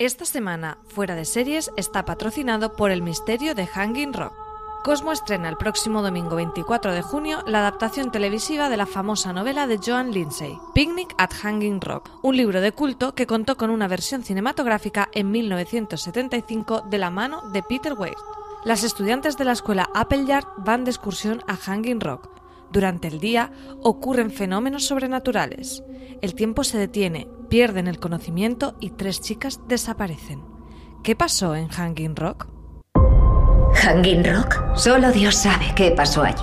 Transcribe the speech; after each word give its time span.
Esta 0.00 0.24
semana, 0.24 0.78
Fuera 0.88 1.14
de 1.14 1.26
Series 1.26 1.70
está 1.76 2.06
patrocinado 2.06 2.74
por 2.74 2.90
El 2.90 3.02
Misterio 3.02 3.54
de 3.54 3.66
Hanging 3.66 4.14
Rock. 4.14 4.32
Cosmo 4.82 5.12
estrena 5.12 5.50
el 5.50 5.58
próximo 5.58 6.00
domingo 6.00 6.36
24 6.36 6.94
de 6.94 7.02
junio 7.02 7.42
la 7.46 7.58
adaptación 7.58 8.10
televisiva 8.10 8.70
de 8.70 8.78
la 8.78 8.86
famosa 8.86 9.34
novela 9.34 9.66
de 9.66 9.76
Joan 9.76 10.10
Lindsay, 10.10 10.56
Picnic 10.74 11.14
at 11.18 11.34
Hanging 11.34 11.82
Rock, 11.82 12.08
un 12.22 12.34
libro 12.34 12.62
de 12.62 12.72
culto 12.72 13.14
que 13.14 13.26
contó 13.26 13.58
con 13.58 13.68
una 13.68 13.88
versión 13.88 14.22
cinematográfica 14.22 15.10
en 15.12 15.30
1975 15.30 16.80
de 16.88 16.96
la 16.96 17.10
mano 17.10 17.42
de 17.50 17.62
Peter 17.62 17.92
Weir. 17.92 18.16
Las 18.64 18.84
estudiantes 18.84 19.36
de 19.36 19.44
la 19.44 19.52
escuela 19.52 19.90
Appleyard 19.94 20.46
van 20.56 20.84
de 20.84 20.92
excursión 20.92 21.42
a 21.46 21.56
Hanging 21.56 22.00
Rock. 22.00 22.39
Durante 22.72 23.08
el 23.08 23.18
día 23.18 23.50
ocurren 23.82 24.30
fenómenos 24.30 24.86
sobrenaturales. 24.86 25.82
El 26.22 26.34
tiempo 26.34 26.64
se 26.64 26.78
detiene, 26.78 27.28
pierden 27.48 27.88
el 27.88 27.98
conocimiento 27.98 28.76
y 28.80 28.90
tres 28.90 29.20
chicas 29.20 29.60
desaparecen. 29.66 30.42
¿Qué 31.02 31.16
pasó 31.16 31.56
en 31.56 31.68
Hanging 31.68 32.14
Rock? 32.14 32.46
Hanging 33.74 34.24
Rock. 34.24 34.76
Solo 34.76 35.10
Dios 35.10 35.34
sabe 35.34 35.72
qué 35.74 35.90
pasó 35.92 36.22
allí. 36.22 36.42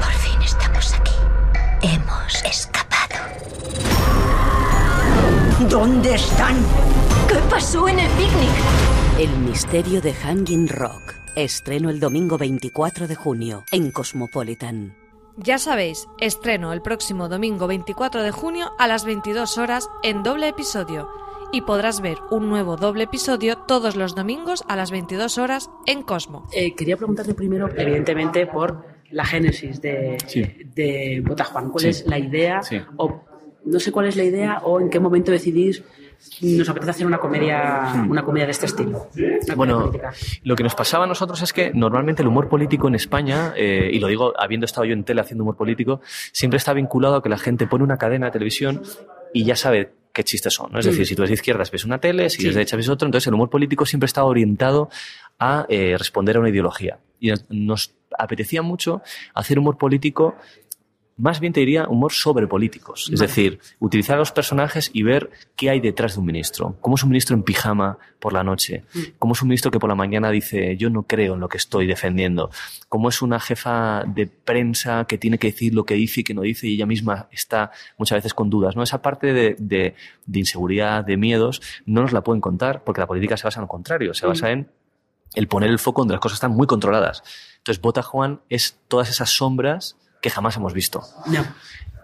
Por 0.00 0.12
fin 0.12 0.40
estamos 0.42 0.94
aquí. 0.94 1.12
Hemos 1.82 2.44
escapado. 2.44 3.16
¿Dónde 5.68 6.14
están? 6.14 6.56
¿Qué 7.28 7.36
pasó 7.50 7.88
en 7.88 7.98
el 7.98 8.10
picnic? 8.12 8.50
El 9.18 9.36
misterio 9.38 10.00
de 10.00 10.14
Hanging 10.14 10.68
Rock. 10.68 11.17
Estreno 11.40 11.88
el 11.88 12.00
domingo 12.00 12.36
24 12.36 13.06
de 13.06 13.14
junio 13.14 13.62
en 13.70 13.92
Cosmopolitan. 13.92 14.96
Ya 15.36 15.58
sabéis, 15.58 16.08
estreno 16.18 16.72
el 16.72 16.82
próximo 16.82 17.28
domingo 17.28 17.68
24 17.68 18.24
de 18.24 18.32
junio 18.32 18.72
a 18.76 18.88
las 18.88 19.04
22 19.04 19.56
horas 19.56 19.88
en 20.02 20.24
doble 20.24 20.48
episodio 20.48 21.08
y 21.52 21.60
podrás 21.62 22.00
ver 22.00 22.16
un 22.32 22.48
nuevo 22.48 22.76
doble 22.76 23.04
episodio 23.04 23.56
todos 23.56 23.94
los 23.94 24.16
domingos 24.16 24.64
a 24.66 24.74
las 24.74 24.90
22 24.90 25.38
horas 25.38 25.70
en 25.86 26.02
Cosmo. 26.02 26.44
Eh, 26.52 26.74
quería 26.74 26.96
preguntarte 26.96 27.34
primero, 27.34 27.68
evidentemente, 27.76 28.48
por 28.48 28.84
la 29.12 29.24
génesis 29.24 29.80
de, 29.80 30.18
de 30.74 31.22
Bota 31.24 31.44
Juan. 31.44 31.70
¿Cuál 31.70 31.82
Sí. 31.82 31.88
es 31.90 32.06
la 32.08 32.18
idea? 32.18 32.62
Sí. 32.64 32.80
O 32.96 33.20
no 33.64 33.78
sé 33.78 33.92
cuál 33.92 34.08
es 34.08 34.16
la 34.16 34.24
idea 34.24 34.58
o 34.64 34.80
en 34.80 34.90
qué 34.90 34.98
momento 34.98 35.30
decidís 35.30 35.84
nos 36.42 36.68
apetece 36.68 36.90
hacer 36.90 37.06
una 37.06 37.18
comedia, 37.18 38.04
una 38.08 38.22
comedia 38.24 38.46
de 38.46 38.52
este 38.52 38.66
estilo. 38.66 39.08
Bueno, 39.56 39.80
política. 39.80 40.12
lo 40.44 40.56
que 40.56 40.62
nos 40.62 40.74
pasaba 40.74 41.04
a 41.04 41.06
nosotros 41.06 41.40
es 41.42 41.52
que 41.52 41.72
normalmente 41.74 42.22
el 42.22 42.28
humor 42.28 42.48
político 42.48 42.88
en 42.88 42.94
España, 42.94 43.52
eh, 43.56 43.90
y 43.92 43.98
lo 43.98 44.08
digo 44.08 44.32
habiendo 44.38 44.64
estado 44.66 44.84
yo 44.84 44.92
en 44.92 45.04
tele 45.04 45.20
haciendo 45.20 45.44
humor 45.44 45.56
político, 45.56 46.00
siempre 46.32 46.58
está 46.58 46.72
vinculado 46.72 47.16
a 47.16 47.22
que 47.22 47.28
la 47.28 47.38
gente 47.38 47.66
pone 47.66 47.84
una 47.84 47.96
cadena 47.96 48.26
de 48.26 48.32
televisión 48.32 48.82
y 49.32 49.44
ya 49.44 49.56
sabe 49.56 49.92
qué 50.12 50.24
chistes 50.24 50.54
son. 50.54 50.72
¿no? 50.72 50.78
Es 50.78 50.86
Mm. 50.86 50.90
decir, 50.90 51.06
si 51.06 51.14
tú 51.16 51.22
eres 51.22 51.30
de 51.30 51.34
izquierdas 51.34 51.70
ves 51.70 51.84
una 51.84 51.98
tele, 51.98 52.30
si 52.30 52.36
Sí. 52.38 52.42
eres 52.44 52.54
de 52.54 52.58
derecha 52.60 52.76
ves 52.76 52.88
otro, 52.88 53.06
entonces 53.06 53.26
el 53.28 53.34
humor 53.34 53.50
político 53.50 53.86
siempre 53.86 54.06
está 54.06 54.24
orientado 54.24 54.88
a 55.38 55.66
eh, 55.68 55.94
responder 55.98 56.36
a 56.36 56.40
una 56.40 56.48
ideología. 56.50 56.98
Y 57.20 57.32
nos 57.50 57.94
apetecía 58.18 58.62
mucho 58.62 59.02
hacer 59.34 59.58
humor 59.58 59.76
político 59.78 60.34
más 61.18 61.40
bien 61.40 61.52
te 61.52 61.60
diría 61.60 61.86
humor 61.88 62.12
sobre 62.12 62.46
políticos. 62.46 63.10
Es 63.12 63.20
decir, 63.20 63.58
utilizar 63.80 64.16
a 64.16 64.18
los 64.20 64.32
personajes 64.32 64.90
y 64.92 65.02
ver 65.02 65.30
qué 65.56 65.68
hay 65.70 65.80
detrás 65.80 66.14
de 66.14 66.20
un 66.20 66.26
ministro. 66.26 66.76
¿Cómo 66.80 66.94
es 66.96 67.02
un 67.02 67.10
ministro 67.10 67.36
en 67.36 67.42
pijama 67.42 67.98
por 68.20 68.32
la 68.32 68.42
noche? 68.44 68.84
¿Cómo 69.18 69.32
es 69.34 69.42
un 69.42 69.48
ministro 69.48 69.70
que 69.70 69.78
por 69.78 69.88
la 69.88 69.94
mañana 69.96 70.30
dice 70.30 70.76
yo 70.76 70.90
no 70.90 71.02
creo 71.02 71.34
en 71.34 71.40
lo 71.40 71.48
que 71.48 71.56
estoy 71.58 71.86
defendiendo? 71.86 72.50
¿Cómo 72.88 73.08
es 73.08 73.20
una 73.20 73.40
jefa 73.40 74.04
de 74.06 74.26
prensa 74.28 75.04
que 75.06 75.18
tiene 75.18 75.38
que 75.38 75.48
decir 75.48 75.74
lo 75.74 75.84
que 75.84 75.94
dice 75.94 76.20
y 76.20 76.24
que 76.24 76.34
no 76.34 76.42
dice 76.42 76.68
y 76.68 76.74
ella 76.74 76.86
misma 76.86 77.28
está 77.32 77.72
muchas 77.98 78.16
veces 78.18 78.32
con 78.32 78.48
dudas? 78.48 78.76
¿no? 78.76 78.82
Esa 78.82 79.02
parte 79.02 79.32
de, 79.32 79.56
de- 79.58 79.94
de 80.26 80.38
inseguridad, 80.38 81.04
de 81.04 81.16
miedos, 81.16 81.60
no 81.84 82.02
nos 82.02 82.12
la 82.12 82.22
pueden 82.22 82.40
contar 82.40 82.84
porque 82.84 83.00
la 83.00 83.06
política 83.06 83.36
se 83.36 83.44
basa 83.44 83.60
en 83.60 83.62
lo 83.62 83.68
contrario, 83.68 84.14
se 84.14 84.26
basa 84.26 84.50
en 84.52 84.70
el 85.34 85.48
poner 85.48 85.68
el 85.70 85.78
foco 85.78 86.00
donde 86.02 86.14
las 86.14 86.20
cosas 86.20 86.36
están 86.36 86.52
muy 86.52 86.66
controladas. 86.66 87.22
Entonces, 87.58 87.82
Bota 87.82 88.02
Juan 88.02 88.40
es 88.48 88.78
todas 88.88 89.10
esas 89.10 89.30
sombras 89.30 89.96
que 90.20 90.30
jamás 90.30 90.56
hemos 90.56 90.72
visto. 90.72 91.02
No. 91.26 91.44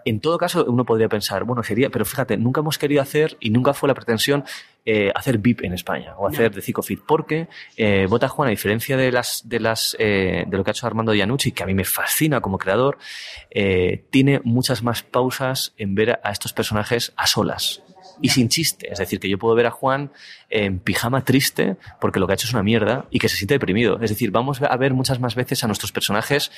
En 0.05 0.19
todo 0.19 0.37
caso, 0.37 0.63
uno 0.67 0.85
podría 0.85 1.09
pensar, 1.09 1.45
bueno, 1.45 1.63
sería, 1.63 1.89
pero 1.89 2.05
fíjate, 2.05 2.37
nunca 2.37 2.61
hemos 2.61 2.77
querido 2.77 3.01
hacer 3.01 3.37
y 3.39 3.49
nunca 3.49 3.73
fue 3.73 3.87
la 3.89 3.95
pretensión 3.95 4.43
eh, 4.85 5.11
hacer 5.15 5.39
VIP 5.39 5.63
en 5.63 5.73
España 5.73 6.13
o 6.17 6.27
hacer 6.27 6.53
de 6.53 6.61
Fit, 6.61 7.01
porque 7.07 7.47
eh, 7.75 8.05
Bota 8.07 8.27
Juan, 8.27 8.47
a 8.47 8.51
diferencia 8.51 8.97
de 8.97 9.11
las 9.11 9.49
de 9.49 9.59
las 9.59 9.97
eh, 9.97 10.45
de 10.45 10.57
lo 10.57 10.63
que 10.63 10.69
ha 10.69 10.73
hecho 10.73 10.85
Armando 10.85 11.11
Iannucci, 11.11 11.53
que 11.53 11.63
a 11.63 11.65
mí 11.65 11.73
me 11.73 11.85
fascina 11.85 12.39
como 12.39 12.59
creador, 12.59 12.99
eh, 13.49 14.05
tiene 14.11 14.41
muchas 14.43 14.83
más 14.83 15.01
pausas 15.01 15.73
en 15.77 15.95
ver 15.95 16.19
a 16.23 16.29
estos 16.29 16.53
personajes 16.53 17.11
a 17.17 17.25
solas 17.25 17.81
y 18.21 18.29
sin 18.29 18.49
chiste. 18.49 18.91
Es 18.91 18.99
decir, 18.99 19.19
que 19.19 19.29
yo 19.29 19.37
puedo 19.37 19.55
ver 19.55 19.65
a 19.67 19.71
Juan 19.71 20.11
en 20.49 20.79
pijama 20.79 21.23
triste 21.25 21.75
porque 21.99 22.19
lo 22.19 22.27
que 22.27 22.33
ha 22.33 22.35
hecho 22.35 22.47
es 22.47 22.53
una 22.53 22.63
mierda 22.63 23.05
y 23.09 23.19
que 23.19 23.27
se 23.29 23.35
siente 23.35 23.55
deprimido. 23.55 23.99
Es 24.01 24.09
decir, 24.09 24.31
vamos 24.31 24.61
a 24.61 24.77
ver 24.77 24.93
muchas 24.93 25.19
más 25.19 25.35
veces 25.35 25.63
a 25.63 25.67
nuestros 25.67 25.91
personajes 25.91 26.51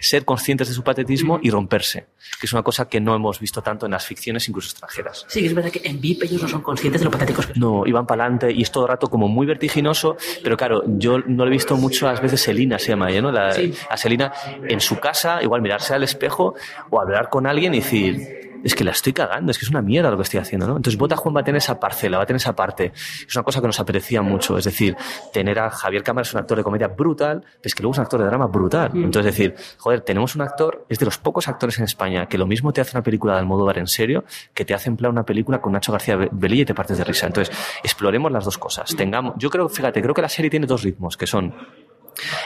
ser 0.00 0.24
conscientes 0.24 0.68
de 0.68 0.74
su 0.74 0.82
patetismo 0.82 1.38
y 1.42 1.50
romperse, 1.50 2.06
que 2.40 2.46
es 2.46 2.52
una 2.52 2.62
cosa 2.62 2.88
que 2.88 3.00
no 3.00 3.14
hemos 3.14 3.38
visto 3.40 3.62
tanto 3.62 3.86
en 3.86 3.92
las 3.92 4.04
ficciones, 4.06 4.48
incluso 4.48 4.70
extranjeras. 4.70 5.24
Sí, 5.28 5.44
es 5.46 5.54
verdad 5.54 5.70
que 5.70 5.82
en 5.84 6.00
VIP 6.00 6.24
ellos 6.24 6.42
no 6.42 6.48
son 6.48 6.62
conscientes 6.62 7.00
de 7.00 7.04
lo 7.04 7.10
patéticos 7.10 7.46
que 7.46 7.52
son. 7.52 7.60
No, 7.60 7.86
iban 7.86 8.06
para 8.06 8.24
adelante 8.24 8.50
y 8.52 8.62
es 8.62 8.70
todo 8.70 8.84
el 8.84 8.88
rato 8.90 9.08
como 9.08 9.28
muy 9.28 9.46
vertiginoso, 9.46 10.16
pero 10.42 10.56
claro, 10.56 10.82
yo 10.86 11.18
no 11.18 11.44
lo 11.44 11.50
he 11.50 11.52
visto 11.54 11.76
muchas 11.76 12.20
veces 12.20 12.40
Selina, 12.42 12.78
se 12.78 12.88
llama 12.88 13.10
ella, 13.10 13.22
¿no? 13.22 13.32
La- 13.32 13.52
Sí. 13.52 13.72
A 13.88 13.96
Selina 13.96 14.32
en 14.68 14.80
su 14.80 14.98
casa, 14.98 15.42
igual 15.42 15.62
mirarse 15.62 15.94
al 15.94 16.02
espejo 16.02 16.54
o 16.90 17.00
hablar 17.00 17.28
con 17.30 17.46
alguien 17.46 17.74
y 17.74 17.78
decir, 17.80 18.55
es 18.66 18.74
que 18.74 18.82
la 18.82 18.90
estoy 18.90 19.12
cagando, 19.12 19.52
es 19.52 19.58
que 19.58 19.64
es 19.64 19.70
una 19.70 19.80
mierda 19.80 20.10
lo 20.10 20.16
que 20.16 20.24
estoy 20.24 20.40
haciendo, 20.40 20.66
¿no? 20.66 20.76
Entonces 20.76 20.98
Bota 20.98 21.16
Juan 21.16 21.36
va 21.36 21.40
a 21.40 21.44
tener 21.44 21.58
esa 21.58 21.78
parcela, 21.78 22.18
va 22.18 22.24
a 22.24 22.26
tener 22.26 22.38
esa 22.38 22.56
parte. 22.56 22.92
Es 22.94 23.36
una 23.36 23.44
cosa 23.44 23.60
que 23.60 23.68
nos 23.68 23.78
apetecía 23.78 24.22
mucho, 24.22 24.58
es 24.58 24.64
decir, 24.64 24.96
tener 25.32 25.58
a 25.60 25.70
Javier 25.70 26.02
Cámara 26.02 26.22
es 26.22 26.34
un 26.34 26.40
actor 26.40 26.58
de 26.58 26.64
comedia 26.64 26.88
brutal, 26.88 27.42
pero 27.42 27.60
es 27.62 27.74
que 27.76 27.82
luego 27.82 27.92
es 27.92 27.98
un 27.98 28.02
actor 28.02 28.20
de 28.20 28.26
drama 28.26 28.46
brutal. 28.46 28.90
Entonces 28.92 29.24
decir, 29.24 29.54
joder, 29.78 30.00
tenemos 30.00 30.34
un 30.34 30.42
actor, 30.42 30.84
es 30.88 30.98
de 30.98 31.04
los 31.04 31.16
pocos 31.18 31.46
actores 31.46 31.78
en 31.78 31.84
España 31.84 32.26
que 32.26 32.38
lo 32.38 32.46
mismo 32.46 32.72
te 32.72 32.80
hace 32.80 32.96
una 32.96 33.04
película 33.04 33.34
de 33.34 33.38
Almodóvar 33.38 33.78
en 33.78 33.86
serio, 33.86 34.24
que 34.52 34.64
te 34.64 34.74
hace 34.74 34.88
en 34.88 34.96
plan 34.96 35.12
una 35.12 35.24
película 35.24 35.60
con 35.60 35.72
Nacho 35.72 35.92
García 35.92 36.16
Belilla 36.32 36.62
y 36.62 36.66
te 36.66 36.74
partes 36.74 36.98
de 36.98 37.04
risa. 37.04 37.26
Entonces, 37.26 37.56
exploremos 37.84 38.32
las 38.32 38.44
dos 38.44 38.58
cosas. 38.58 38.96
Tengamos, 38.96 39.34
yo 39.38 39.48
creo, 39.48 39.68
fíjate, 39.68 40.02
creo 40.02 40.14
que 40.14 40.22
la 40.22 40.28
serie 40.28 40.50
tiene 40.50 40.66
dos 40.66 40.82
ritmos, 40.82 41.16
que 41.16 41.28
son 41.28 41.54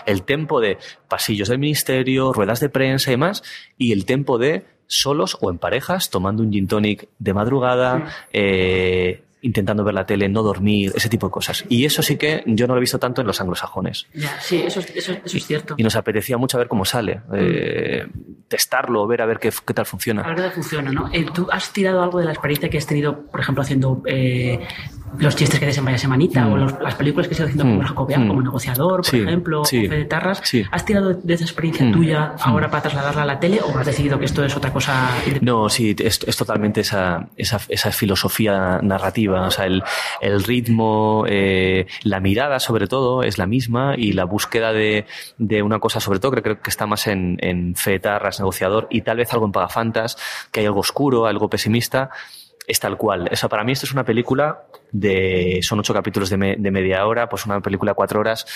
el 0.05 0.25
tempo 0.25 0.61
de 0.61 0.77
pasillos 1.09 1.49
del 1.49 1.59
ministerio, 1.59 2.33
ruedas 2.35 2.61
de 2.61 2.69
prensa 2.69 3.11
y 3.11 3.15
demás, 3.15 3.43
y 3.79 3.93
el 3.93 4.05
tempo 4.05 4.37
de 4.37 4.67
solos 4.93 5.39
o 5.41 5.51
en 5.51 5.59
parejas, 5.59 6.11
tomando 6.11 6.43
un 6.43 6.51
gin 6.53 6.67
tonic 6.67 7.09
de 7.21 7.33
madrugada, 7.33 8.13
eh, 8.33 9.23
intentando 9.43 9.85
ver 9.85 9.95
la 9.95 10.05
tele, 10.05 10.29
no 10.29 10.43
dormir, 10.43 10.93
ese 10.95 11.09
tipo 11.09 11.29
de 11.29 11.31
cosas. 11.31 11.65
Y 11.69 11.85
eso 11.87 12.03
sí 12.03 12.17
que 12.19 12.43
yo 12.45 12.67
no 12.67 12.75
lo 12.75 12.79
he 12.79 12.81
visto 12.81 12.99
tanto 12.99 13.21
en 13.23 13.27
los 13.27 13.41
anglosajones. 13.41 14.07
Ya, 14.13 14.39
sí, 14.41 14.61
eso, 14.63 14.81
es- 14.81 14.95
eso, 14.97 15.13
eso 15.25 15.37
es 15.37 15.47
cierto. 15.47 15.75
Y 15.79 15.83
nos 15.83 15.95
apetecía 15.97 16.37
mucho 16.37 16.59
ver 16.59 16.69
cómo 16.69 16.85
sale, 16.85 17.23
eh, 17.35 18.07
testarlo, 18.49 19.07
ver 19.07 19.23
a 19.23 19.27
ver 19.27 19.39
qué, 19.39 19.51
qué 19.67 19.73
tal 19.73 19.85
A 19.85 19.87
funciona. 19.87 20.23
ver 20.25 20.37
qué 20.37 20.51
funciona, 20.51 20.91
¿no? 20.93 21.09
Eh, 21.13 21.25
¿Tú 21.33 21.47
has 21.51 21.73
tirado 21.73 22.03
algo 22.03 22.19
de 22.19 22.25
la 22.27 22.33
experiencia 22.33 22.69
que 22.69 22.77
has 22.79 22.87
tenido, 22.87 23.23
por 23.27 23.41
ejemplo, 23.41 23.63
haciendo 23.63 24.03
eh, 24.07 24.59
los 25.19 25.35
chistes 25.37 25.59
que 25.59 25.67
haces 25.67 25.79
en 25.79 25.85
Vaya 25.85 25.99
Semanita 25.99 26.45
Mm. 26.45 26.53
o 26.53 26.57
los- 26.57 26.81
las 26.81 26.95
películas 26.95 27.27
que 27.29 27.35
estás 27.35 27.47
haciendo 27.49 27.65
Mm. 27.65 27.71
como 27.77 27.89
Jacobean, 27.89 28.25
Mm. 28.25 28.29
como 28.29 28.43
Negociador, 28.43 28.97
por 28.97 29.05
Sí, 29.07 29.19
ejemplo, 29.21 29.65
sí. 29.65 29.87
o 29.87 29.89
Fe 29.91 29.97
de 29.97 30.05
Tarras? 30.05 30.41
Sí. 30.45 30.65
¿Has 30.71 30.85
tirado 30.85 31.15
de 31.15 31.35
esa 31.35 31.45
experiencia 31.45 31.85
Mm. 31.87 31.93
tuya 31.93 32.33
ahora 32.41 32.69
Mm. 32.69 32.71
para 32.71 32.83
trasladarla 32.83 33.23
a 33.23 33.27
la 33.27 33.41
tele 33.41 33.61
o 33.61 33.77
has 33.79 33.87
decidido 33.87 34.19
que 34.19 34.25
esto 34.27 34.45
es 34.45 34.57
otra 34.57 34.73
cosa? 34.73 35.09
No, 35.41 35.69
sí, 35.69 35.95
es, 35.99 36.21
es 36.27 36.37
totalmente 36.37 36.81
esa, 36.83 37.29
esa, 37.37 37.61
esa 37.69 37.91
filosofía 37.93 38.79
narrativa. 38.83 39.47
O 39.47 39.51
sea, 39.51 39.67
el, 39.67 39.83
el 40.21 40.43
ritmo, 40.45 41.25
eh, 41.29 41.87
la 42.05 42.21
mirada 42.21 42.61
sobre 42.61 42.87
todo 42.87 43.23
es 43.23 43.39
la 43.39 43.47
misma 43.47 43.95
y 43.97 44.13
la 44.13 44.25
búsqueda 44.25 44.73
de, 44.73 45.07
de 45.39 45.63
una 45.63 45.79
cosa 45.79 46.01
sobre 46.01 46.19
todo 46.21 46.31
creo, 46.33 46.43
creo 46.43 46.61
que 46.63 46.71
está 46.71 46.87
más 46.87 47.07
en, 47.07 47.37
en 47.41 47.75
Fetarras, 47.75 48.39
negociador 48.39 48.87
y 48.91 49.03
tal 49.03 49.17
vez 49.19 49.33
algo 49.33 49.47
en 49.47 49.53
Pagafantas, 49.53 50.17
que 50.53 50.61
hay 50.61 50.67
algo 50.67 50.81
oscuro, 50.81 51.27
algo 51.27 51.49
pesimista. 51.51 52.11
Es 52.67 52.79
tal 52.79 52.97
cual. 52.97 53.29
Eso 53.31 53.49
para 53.49 53.65
mí 53.65 53.73
esto 53.73 53.87
es 53.87 53.93
una 53.93 54.05
película 54.05 54.63
de, 54.93 55.59
son 55.63 55.81
ocho 55.81 55.93
capítulos 55.93 56.31
de, 56.31 56.37
me- 56.37 56.57
de 56.57 56.71
media 56.71 57.05
hora, 57.07 57.29
pues 57.29 57.45
una 57.47 57.61
película 57.61 57.93
de 57.93 57.97
cuatro 57.97 58.21
horas 58.21 58.47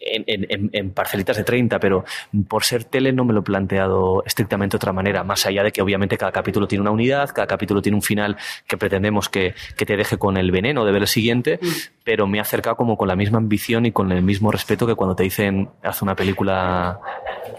en, 0.00 0.90
parcelitas 0.90 1.36
de 1.36 1.44
30, 1.44 1.78
pero 1.78 2.04
por 2.48 2.64
ser 2.64 2.84
tele 2.84 3.12
no 3.12 3.24
me 3.24 3.32
lo 3.32 3.40
he 3.40 3.42
planteado 3.42 4.22
estrictamente 4.24 4.74
de 4.74 4.76
otra 4.78 4.92
manera, 4.92 5.24
más 5.24 5.46
allá 5.46 5.62
de 5.62 5.72
que 5.72 5.82
obviamente 5.82 6.16
cada 6.16 6.32
capítulo 6.32 6.66
tiene 6.66 6.82
una 6.82 6.90
unidad, 6.90 7.30
cada 7.30 7.46
capítulo 7.46 7.82
tiene 7.82 7.96
un 7.96 8.02
final 8.02 8.36
que 8.66 8.76
pretendemos 8.76 9.28
que, 9.28 9.54
te 9.76 9.96
deje 9.96 10.18
con 10.18 10.36
el 10.36 10.52
veneno 10.52 10.84
de 10.84 10.92
ver 10.92 11.02
el 11.02 11.08
siguiente, 11.08 11.58
mm. 11.60 11.66
pero 12.04 12.26
me 12.26 12.38
he 12.38 12.40
acercado 12.40 12.76
como 12.76 12.96
con 12.96 13.08
la 13.08 13.16
misma 13.16 13.38
ambición 13.38 13.86
y 13.86 13.92
con 13.92 14.12
el 14.12 14.22
mismo 14.22 14.52
respeto 14.52 14.86
que 14.86 14.94
cuando 14.94 15.16
te 15.16 15.24
dicen 15.24 15.68
haz 15.82 16.00
una 16.02 16.14
película 16.14 17.00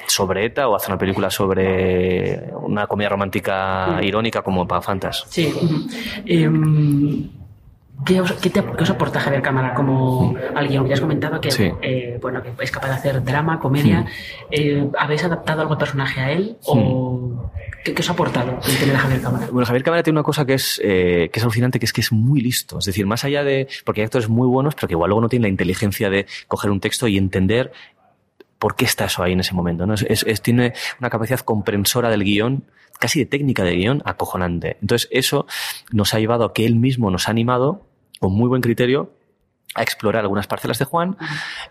sobre 0.08 0.46
ETA 0.46 0.70
o 0.70 0.76
haz 0.76 0.88
una 0.88 0.98
película 0.98 1.30
sobre 1.30 2.52
una 2.62 2.88
comedia 2.88 3.10
romántica 3.10 3.98
mm. 4.00 4.04
irónica 4.04 4.42
como 4.42 4.68
para 4.68 4.82
Fantas. 4.82 5.26
Sí. 5.30 5.54
¿Qué 8.06 8.20
os, 8.20 8.32
qué, 8.34 8.50
te, 8.50 8.64
¿Qué 8.64 8.84
os, 8.84 8.90
aporta 8.90 9.20
Javier 9.20 9.42
Cámara 9.42 9.74
como 9.74 10.36
alguien? 10.56 10.88
Ya 10.88 10.94
has 10.94 11.02
comentado 11.02 11.40
que, 11.40 11.50
eh, 11.82 12.18
bueno, 12.22 12.42
que 12.42 12.52
es 12.64 12.72
capaz 12.72 12.88
de 12.88 12.94
hacer 12.94 13.24
drama, 13.24 13.60
comedia. 13.60 14.06
Eh, 14.50 14.90
¿Habéis 14.98 15.24
adaptado 15.24 15.62
algo 15.62 15.74
al 15.74 15.80
personaje 15.80 16.20
a 16.20 16.32
él? 16.32 16.58
¿O 16.66 17.52
¿qué, 17.84 17.94
os 17.98 18.10
ha 18.10 18.14
aportado 18.14 18.60
el 18.68 18.78
tener 18.78 18.96
a 18.96 19.00
Javier 19.00 19.22
Cámara? 19.22 19.48
Bueno, 19.52 19.66
Javier 19.66 19.84
Cámara 19.84 20.04
tiene 20.04 20.20
una 20.20 20.24
cosa 20.24 20.46
que 20.46 20.56
es, 20.56 20.82
eh, 20.84 21.30
que 21.32 21.40
es 21.40 21.44
alucinante, 21.44 21.80
que 21.80 21.86
es 21.86 21.94
que 21.94 22.02
es 22.02 22.12
muy 22.12 22.42
listo. 22.42 22.80
Es 22.80 22.86
decir, 22.86 23.06
más 23.06 23.24
allá 23.24 23.44
de... 23.44 23.68
Porque 23.86 24.02
hay 24.02 24.06
actores 24.06 24.30
muy 24.30 24.48
buenos, 24.48 24.74
pero 24.76 24.88
que 24.88 24.94
igual 24.94 25.10
luego 25.10 25.22
no 25.22 25.30
tienen 25.30 25.44
la 25.44 25.50
inteligencia 25.50 26.10
de 26.10 26.26
coger 26.48 26.72
un 26.72 26.80
texto 26.80 27.08
y 27.08 27.18
entender 27.18 27.72
por 28.58 28.76
qué 28.76 28.86
está 28.86 29.06
eso 29.06 29.22
ahí 29.22 29.34
en 29.34 29.42
ese 29.42 29.54
momento. 29.54 29.86
¿no? 29.86 29.94
Es, 29.94 30.24
es, 30.24 30.42
tiene 30.42 30.74
una 31.00 31.10
capacidad 31.10 31.40
comprensora 31.40 32.10
del 32.10 32.24
guion 32.24 32.64
casi 33.00 33.20
de 33.20 33.26
técnica 33.26 33.64
de 33.64 33.76
guion 33.76 34.02
acojonante. 34.06 34.78
Entonces, 34.82 35.10
eso 35.12 35.48
nos 35.92 36.14
ha 36.14 36.20
llevado 36.20 36.46
a 36.46 36.54
que 36.54 36.66
él 36.66 36.76
mismo 36.76 37.10
nos 37.10 37.28
ha 37.28 37.32
animado 37.32 37.91
con 38.22 38.34
muy 38.34 38.48
buen 38.48 38.62
criterio 38.62 39.10
a 39.74 39.84
explorar 39.84 40.24
algunas 40.24 40.48
parcelas 40.48 40.80
de 40.80 40.86
Juan 40.86 41.18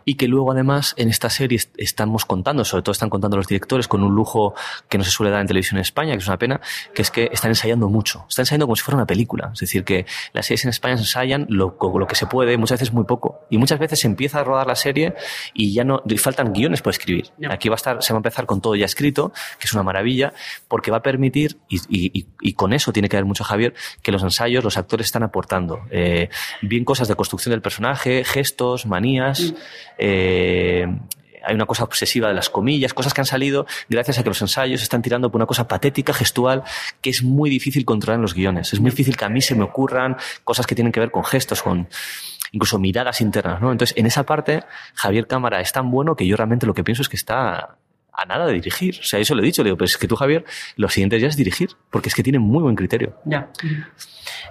y 0.05 0.15
que 0.15 0.27
luego 0.27 0.53
además 0.53 0.95
en 0.97 1.09
esta 1.09 1.29
serie 1.29 1.59
estamos 1.77 2.25
contando, 2.25 2.65
sobre 2.65 2.83
todo 2.83 2.93
están 2.93 3.11
contando 3.11 3.37
los 3.37 3.47
directores 3.47 3.89
con 3.89 4.03
un 4.03 4.15
lujo 4.15 4.55
que 4.89 4.97
no 4.97 5.05
se 5.05 5.11
suele 5.11 5.31
dar 5.31 5.43
en 5.43 5.47
televisión 5.47 5.79
en 5.79 5.83
España, 5.83 6.13
que 6.13 6.19
es 6.19 6.27
una 6.27 6.39
pena, 6.39 6.61
que 6.95 7.03
es 7.03 7.11
que 7.11 7.29
están 7.33 7.51
ensayando 7.51 7.89
mucho, 7.89 8.25
están 8.29 8.45
ensayando 8.45 8.67
como 8.67 8.77
si 8.77 8.83
fuera 8.83 8.97
una 8.97 9.07
película, 9.07 9.51
es 9.53 9.61
decir, 9.61 9.85
que 9.85 10.07
las 10.33 10.47
series 10.47 10.65
en 10.65 10.71
España 10.71 10.97
se 10.97 11.03
ensayan 11.03 11.47
lo, 11.51 11.77
lo 11.81 12.07
que 12.07 12.15
se 12.15 12.27
puede, 12.27 12.57
muchas 12.57 12.81
veces 12.81 12.95
muy 12.95 13.05
poco, 13.05 13.41
y 13.51 13.59
muchas 13.59 13.79
veces 13.79 14.01
se 14.01 14.07
empieza 14.07 14.41
a 14.41 14.45
rodar 14.45 14.67
la 14.67 14.77
serie 14.77 15.15
y 15.53 15.75
ya 15.75 15.85
no, 15.85 16.03
faltan 16.17 16.53
guiones 16.53 16.83
por 16.83 16.93
escribir. 16.93 17.31
Aquí 17.51 17.69
va 17.69 17.75
a 17.75 17.77
estar, 17.77 18.03
se 18.03 18.13
va 18.13 18.19
a 18.19 18.21
empezar 18.21 18.47
con 18.47 18.61
todo 18.61 18.77
ya 18.77 18.87
escrito, 18.87 19.33
que 19.59 19.67
es 19.67 19.73
una 19.75 19.83
maravilla, 19.83 20.33
porque 20.69 20.91
va 20.91 20.99
a 20.99 21.03
permitir, 21.03 21.59
y, 21.69 21.81
y, 21.89 22.27
y 22.41 22.53
con 22.55 22.73
eso 22.73 22.93
tiene 22.93 23.09
que 23.09 23.17
ver 23.17 23.25
mucho 23.25 23.45
Javier, 23.45 23.75
que 24.03 24.11
los 24.13 24.23
ensayos, 24.23 24.65
los 24.65 24.77
actores 24.77 25.07
están 25.07 25.23
aportando, 25.23 25.81
eh, 25.91 26.31
bien 26.63 26.85
cosas 26.85 27.09
de 27.09 27.15
construcción 27.15 27.51
del 27.51 27.63
personaje, 27.63 27.90
gestos, 27.97 28.87
manías. 28.87 29.41
Mm. 29.41 29.57
Eh, 29.99 30.87
hay 31.43 31.55
una 31.55 31.67
cosa 31.67 31.85
obsesiva 31.85 32.29
de 32.29 32.35
las 32.35 32.51
comillas, 32.51 32.95
cosas 32.95 33.15
que 33.15 33.21
han 33.21 33.27
salido 33.27 33.67
gracias 33.89 34.19
a 34.19 34.23
que 34.23 34.29
los 34.29 34.41
ensayos 34.43 34.83
están 34.83 35.03
tirando 35.03 35.31
por 35.31 35.39
una 35.39 35.47
cosa 35.47 35.67
patética, 35.67 36.13
gestual, 36.13 36.65
que 37.01 37.11
es 37.11 37.23
muy 37.23 37.51
difícil 37.51 37.85
controlar 37.85 38.17
en 38.17 38.23
los 38.23 38.35
guiones. 38.35 38.73
Es 38.73 38.81
muy 38.81 38.91
difícil 38.91 39.17
que 39.17 39.25
a 39.25 39.29
mí 39.29 39.41
se 39.41 39.55
me 39.55 39.65
ocurran 39.65 40.17
cosas 40.45 40.67
que 40.67 40.75
tienen 40.75 40.93
que 40.93 41.01
ver 41.01 41.11
con 41.11 41.25
gestos, 41.25 41.63
con 41.63 41.89
incluso 42.53 42.79
miradas 42.79 43.21
internas, 43.21 43.61
¿no? 43.61 43.73
Entonces, 43.73 43.97
en 43.97 44.07
esa 44.07 44.25
parte, 44.25 44.65
Javier 44.95 45.27
Cámara 45.27 45.61
es 45.61 45.73
tan 45.73 45.91
bueno 45.91 46.17
que 46.17 46.27
yo 46.27 46.37
realmente 46.37 46.67
lo 46.67 46.75
que 46.75 46.85
pienso 46.85 47.03
es 47.03 47.09
que 47.09 47.17
está 47.17 47.77
a 48.13 48.25
nada 48.27 48.47
de 48.47 48.55
dirigir. 48.55 48.99
O 49.01 49.05
sea, 49.05 49.21
eso 49.21 49.35
lo 49.35 49.43
he 49.43 49.47
dicho. 49.47 49.63
Le 49.63 49.69
digo, 49.69 49.77
pero 49.77 49.87
es 49.87 49.97
que 49.97 50.09
tú, 50.09 50.17
Javier, 50.17 50.45
lo 50.77 50.89
siguiente 50.89 51.19
ya 51.21 51.29
es 51.29 51.37
dirigir, 51.37 51.71
porque 51.91 52.09
es 52.09 52.15
que 52.15 52.23
tiene 52.23 52.39
muy 52.39 52.63
buen 52.63 52.77
criterio. 52.77 53.17
Ya. 53.25 53.51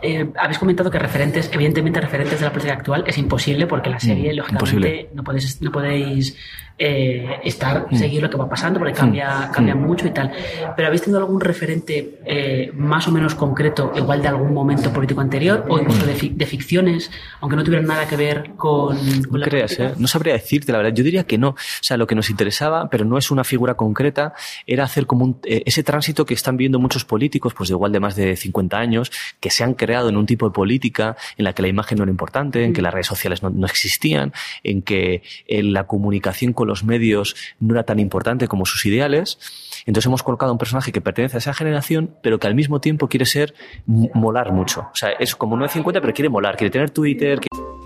Eh, 0.02 0.30
habéis 0.38 0.60
comentado 0.60 0.90
que 0.90 1.00
referentes, 1.00 1.50
evidentemente 1.54 2.00
referentes 2.00 2.40
de 2.40 2.46
la 2.46 2.52
política 2.52 2.74
actual 2.74 3.04
es 3.06 3.18
imposible 3.18 3.68
porque 3.68 3.90
la 3.90 3.98
mm, 3.98 4.02
serie, 4.02 4.34
lógicamente, 4.34 5.10
no 5.14 5.24
podéis, 5.24 5.62
no 5.62 5.72
podéis 5.72 6.38
eh, 6.82 7.42
estar, 7.44 7.88
mm. 7.92 7.98
seguir 7.98 8.22
lo 8.22 8.30
que 8.30 8.38
va 8.38 8.48
pasando 8.48 8.80
porque 8.80 8.94
cambia, 8.94 9.48
mm. 9.50 9.52
cambia 9.52 9.76
mucho 9.76 10.08
y 10.08 10.12
tal. 10.12 10.32
Pero 10.78 10.88
¿habéis 10.88 11.02
tenido 11.02 11.20
algún 11.20 11.42
referente 11.42 12.20
eh, 12.26 12.72
más 12.74 13.06
o 13.10 13.12
menos 13.12 13.36
concreto, 13.36 13.92
igual 13.98 14.22
de 14.22 14.30
algún 14.30 14.54
momento 14.54 14.94
político 14.94 15.20
anterior 15.20 15.66
o 15.68 15.78
incluso 15.78 16.06
de, 16.06 16.46
ficciones, 16.46 17.12
aunque 17.42 17.58
no 17.58 17.66
tuvieran 17.66 17.86
nada 17.86 18.08
que 18.08 18.16
ver 18.16 18.52
con, 18.56 18.98
no 19.30 19.42
creas, 19.42 19.78
No 19.98 20.08
sabría 20.08 20.34
decirte 20.34 20.72
la 20.72 20.78
verdad. 20.78 20.94
Yo 20.94 21.04
diría 21.04 21.26
que 21.26 21.38
no. 21.38 21.50
O 21.50 21.56
sea, 21.82 21.98
lo 21.98 22.08
que 22.08 22.16
nos 22.16 22.30
interesaba, 22.30 22.90
pero 22.90 23.04
no 23.04 23.18
es 23.18 23.30
una 23.30 23.44
figura 23.44 23.74
concreta, 23.74 24.34
era 24.66 24.86
hacer 24.86 25.06
como 25.06 25.38
ese 25.44 25.84
tránsito 25.84 26.26
que 26.26 26.34
están 26.34 26.56
viendo 26.56 26.80
muchos 26.80 27.04
políticos, 27.04 27.54
pues 27.54 27.68
de 27.68 27.76
igual 27.76 27.92
de 27.92 28.00
más 28.00 28.16
de 28.16 28.38
50 28.38 28.78
años, 28.78 29.12
que 29.42 29.50
se 29.50 29.66
han 29.66 29.74
creado 29.74 30.08
en 30.08 30.16
un 30.16 30.26
tipo 30.26 30.46
de 30.48 30.54
política 30.54 31.18
en 31.38 31.44
la 31.44 31.52
que 31.52 31.62
la 31.62 31.68
imagen 31.68 31.98
no 31.98 32.06
era 32.06 32.12
importante, 32.12 32.64
en 32.64 32.72
que 32.72 32.82
las 32.82 32.94
redes 32.94 33.08
sociales 33.08 33.44
no, 33.44 33.66
existían, 33.66 34.32
en 34.64 34.82
que 34.82 35.24
la 35.50 35.86
comunicación 35.86 36.54
con 36.54 36.69
los 36.70 36.84
medios 36.84 37.36
no 37.60 37.74
era 37.74 37.84
tan 37.84 38.00
importante 38.00 38.48
como 38.48 38.66
sus 38.66 38.86
ideales. 38.86 39.38
Entonces 39.86 40.06
hemos 40.06 40.24
colocado 40.24 40.52
un 40.52 40.58
personaje 40.58 40.92
que 40.92 41.02
pertenece 41.02 41.38
a 41.38 41.40
esa 41.40 41.54
generación, 41.54 42.16
pero 42.22 42.40
que 42.40 42.48
al 42.48 42.56
mismo 42.56 42.80
tiempo 42.80 43.08
quiere 43.08 43.26
ser 43.26 43.54
molar 43.86 44.52
mucho. 44.54 44.88
O 44.94 44.96
sea, 44.96 45.10
es 45.12 45.36
como 45.36 45.56
950, 45.56 46.02
pero 46.02 46.14
quiere 46.14 46.30
molar, 46.30 46.56
quiere 46.56 46.72
tener 46.72 46.90
Twitter. 46.90 47.40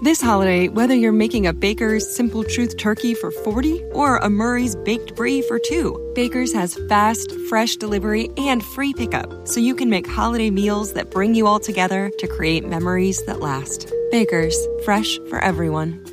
This 0.04 0.22
holiday, 0.22 0.68
whether 0.68 0.94
you're 0.94 1.14
making 1.14 1.48
a 1.48 1.54
Baker's 1.54 2.04
Simple 2.14 2.44
Truth 2.44 2.76
turkey 2.76 3.14
for 3.14 3.32
40 3.32 3.82
or 3.94 4.18
a 4.18 4.30
Murray's 4.30 4.76
baked 4.76 5.16
brie 5.16 5.42
for 5.42 5.58
2, 5.58 6.12
Baker's 6.14 6.52
has 6.52 6.78
fast, 6.90 7.32
fresh 7.48 7.78
delivery 7.78 8.30
and 8.36 8.62
free 8.62 8.94
pickup, 8.94 9.48
so 9.48 9.62
you 9.62 9.74
can 9.74 9.90
make 9.90 10.06
holiday 10.06 10.50
meals 10.50 10.92
that 10.94 11.10
bring 11.10 11.36
you 11.36 11.48
all 11.48 11.60
together 11.60 12.12
to 12.20 12.28
create 12.28 12.68
memories 12.68 13.24
that 13.28 13.40
last. 13.40 13.94
Baker's, 14.12 14.58
fresh 14.84 15.18
for 15.30 15.40
everyone. 15.40 16.13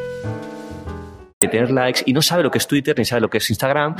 Tener 1.47 1.71
likes 1.71 2.03
y 2.05 2.13
no 2.13 2.21
sabe 2.21 2.43
lo 2.43 2.51
que 2.51 2.57
es 2.57 2.67
Twitter 2.67 2.97
ni 2.97 3.05
sabe 3.05 3.21
lo 3.21 3.29
que 3.29 3.37
es 3.37 3.49
Instagram. 3.49 3.95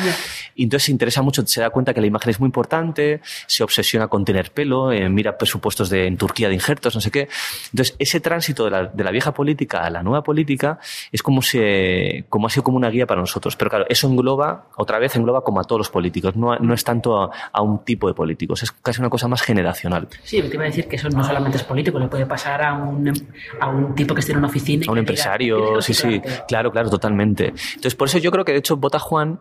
Y 0.55 0.63
entonces 0.63 0.85
se 0.85 0.91
interesa 0.91 1.21
mucho, 1.21 1.45
se 1.45 1.61
da 1.61 1.69
cuenta 1.69 1.93
que 1.93 2.01
la 2.01 2.07
imagen 2.07 2.29
es 2.29 2.39
muy 2.39 2.47
importante, 2.47 3.21
se 3.47 3.63
obsesiona 3.63 4.07
con 4.07 4.25
tener 4.25 4.51
pelo, 4.51 4.91
eh, 4.91 5.09
mira 5.09 5.38
presupuestos 5.38 5.89
de, 5.89 6.07
en 6.07 6.17
Turquía 6.17 6.47
de 6.47 6.55
injertos, 6.55 6.95
no 6.95 7.01
sé 7.01 7.11
qué. 7.11 7.27
Entonces, 7.71 7.95
ese 7.99 8.19
tránsito 8.19 8.65
de 8.65 8.71
la, 8.71 8.85
de 8.85 9.03
la 9.03 9.11
vieja 9.11 9.33
política 9.33 9.79
a 9.79 9.89
la 9.89 10.03
nueva 10.03 10.23
política 10.23 10.79
es 11.11 11.23
como, 11.23 11.41
se, 11.41 12.25
como 12.29 12.47
ha 12.47 12.49
sido 12.49 12.63
como 12.63 12.77
una 12.77 12.89
guía 12.89 13.05
para 13.05 13.21
nosotros. 13.21 13.55
Pero 13.55 13.69
claro, 13.69 13.85
eso 13.89 14.07
engloba, 14.07 14.67
otra 14.75 14.99
vez 14.99 15.15
engloba 15.15 15.41
como 15.41 15.59
a 15.59 15.63
todos 15.63 15.79
los 15.79 15.89
políticos, 15.89 16.35
no, 16.35 16.55
no 16.57 16.73
es 16.73 16.83
tanto 16.83 17.21
a, 17.21 17.61
un 17.61 17.83
tipo 17.83 18.07
de 18.07 18.13
políticos, 18.13 18.63
es 18.63 18.71
casi 18.71 18.99
una 19.01 19.09
cosa 19.09 19.27
más 19.27 19.41
generacional. 19.41 20.07
Sí, 20.23 20.41
te 20.41 20.55
iba 20.55 20.63
a 20.63 20.67
decir 20.67 20.87
que 20.87 20.95
eso 20.95 21.09
no 21.09 21.23
solamente 21.23 21.57
es 21.57 21.63
político, 21.63 21.99
le 21.99 22.07
puede 22.07 22.25
pasar 22.25 22.63
a 22.63 22.73
un, 22.73 23.11
a 23.59 23.69
un 23.69 23.94
tipo 23.95 24.13
que 24.13 24.19
esté 24.19 24.31
en 24.31 24.39
una 24.39 24.47
oficina. 24.47 24.85
A 24.87 24.91
un 24.91 24.97
empresario, 24.97 25.81
sí, 25.81 25.94
sí, 25.94 26.21
claro, 26.47 26.71
claro, 26.71 26.89
totalmente. 26.89 27.31
Entonces, 27.39 27.95
por 27.95 28.07
eso 28.07 28.18
yo 28.18 28.31
creo 28.31 28.45
que 28.45 28.52
de 28.52 28.59
hecho 28.59 28.78
vota 28.78 29.00
Juan, 29.00 29.40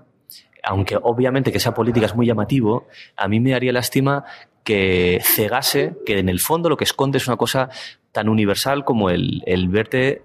aunque 0.62 0.97
obviamente 1.00 1.52
que 1.52 1.61
sea 1.61 1.75
política 1.75 2.06
es 2.06 2.14
muy 2.14 2.26
llamativo, 2.26 2.87
a 3.16 3.28
mí 3.28 3.40
me 3.40 3.50
daría 3.50 3.73
lástima 3.73 4.25
que 4.64 5.20
cegase, 5.23 5.94
que 6.04 6.18
en 6.18 6.28
el 6.28 6.40
fondo 6.40 6.68
lo 6.68 6.76
que 6.76 6.85
esconde 6.85 7.18
es 7.18 7.26
una 7.26 7.37
cosa 7.37 7.70
tan 8.12 8.28
universal 8.28 8.85
como 8.85 9.11
el, 9.11 9.42
el 9.47 9.68
verte 9.68 10.23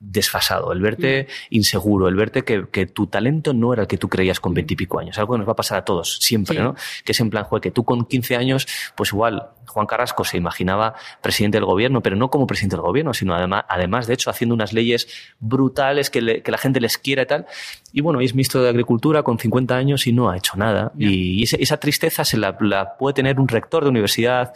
desfasado, 0.00 0.72
el 0.72 0.80
verte 0.80 1.26
mm. 1.28 1.54
inseguro, 1.54 2.08
el 2.08 2.14
verte 2.14 2.42
que, 2.42 2.86
tu 2.86 3.06
talento 3.06 3.52
no 3.52 3.72
era 3.72 3.82
el 3.82 3.88
que 3.88 3.98
tú 3.98 4.08
creías 4.08 4.40
con 4.40 4.54
veintipico 4.54 4.98
años. 4.98 5.18
Algo 5.18 5.34
que 5.34 5.38
nos 5.38 5.48
va 5.48 5.52
a 5.52 5.56
pasar 5.56 5.78
a 5.78 5.84
todos, 5.84 6.18
siempre, 6.18 6.58
¿no? 6.58 6.74
Que 7.04 7.12
es 7.12 7.20
en 7.20 7.30
plan, 7.30 7.44
juez, 7.44 7.60
que 7.60 7.70
tú 7.70 7.84
con 7.84 8.04
15 8.04 8.36
años, 8.36 8.66
pues 8.96 9.12
igual, 9.12 9.50
Juan 9.68 9.86
Carrasco 9.86 10.24
se 10.24 10.36
imaginaba 10.36 10.94
presidente 11.20 11.58
del 11.58 11.64
gobierno, 11.64 12.02
pero 12.02 12.16
no 12.16 12.30
como 12.30 12.46
presidente 12.46 12.76
del 12.76 12.82
gobierno, 12.84 13.14
sino 13.14 13.34
además, 13.34 13.64
además 13.68 14.06
de 14.06 14.14
hecho, 14.14 14.30
haciendo 14.30 14.54
unas 14.54 14.72
leyes 14.72 15.08
brutales 15.38 16.10
que, 16.10 16.20
la 16.20 16.58
gente 16.58 16.80
les 16.80 16.98
quiera 16.98 17.22
y 17.22 17.26
tal. 17.26 17.46
Y 17.92 18.00
bueno, 18.00 18.20
es 18.20 18.34
ministro 18.34 18.62
de 18.62 18.68
Agricultura 18.68 19.22
con 19.22 19.38
50 19.38 19.76
años 19.76 20.06
y 20.06 20.12
no 20.12 20.30
ha 20.30 20.36
hecho 20.36 20.56
nada. 20.56 20.92
Y 20.98 21.42
esa, 21.42 21.76
tristeza 21.78 22.24
se 22.24 22.36
la, 22.36 22.56
puede 22.98 23.14
tener 23.14 23.38
un 23.38 23.48
rector 23.48 23.84
de 23.84 23.90
universidad, 23.90 24.52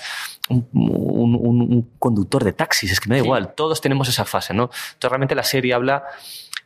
un, 0.48 1.88
conductor 1.98 2.44
de 2.44 2.52
taxis, 2.52 2.92
es 2.92 3.00
que 3.00 3.08
me 3.08 3.16
da 3.16 3.24
igual, 3.24 3.54
todos 3.54 3.80
tenemos 3.80 4.08
esa 4.08 4.24
fase, 4.24 4.54
¿no? 4.54 4.64
Entonces 4.64 5.10
realmente 5.10 5.34
la 5.34 5.44
serie 5.44 5.74
habla 5.74 6.04